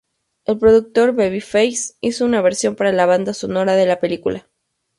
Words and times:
El 0.45 0.57
productor 0.57 1.13
Babyface 1.13 1.93
hizo 2.01 2.25
una 2.25 2.41
versión 2.41 2.75
para 2.75 2.91
la 2.91 3.05
banda 3.05 3.35
sonora 3.35 3.75
de 3.75 3.85
la 3.85 3.99
película. 3.99 4.49